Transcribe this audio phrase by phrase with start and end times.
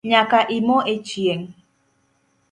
[0.09, 1.45] Nyaka imo echieng